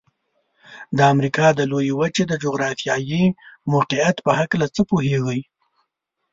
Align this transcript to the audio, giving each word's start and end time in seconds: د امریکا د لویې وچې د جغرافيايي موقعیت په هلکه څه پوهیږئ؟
د 0.97 0.99
امریکا 1.13 1.47
د 1.55 1.61
لویې 1.71 1.93
وچې 1.99 2.23
د 2.27 2.33
جغرافيايي 2.43 3.23
موقعیت 3.71 4.17
په 4.25 4.31
هلکه 4.37 4.57
څه 4.75 4.81
پوهیږئ؟ 4.89 5.41